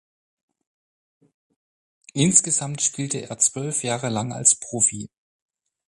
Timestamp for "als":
4.33-4.55